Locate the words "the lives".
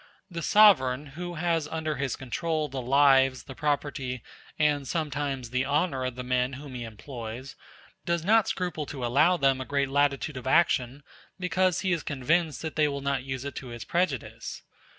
2.67-3.43